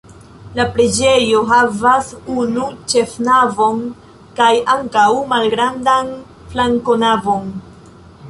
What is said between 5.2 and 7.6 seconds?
malgrandan flankonavon.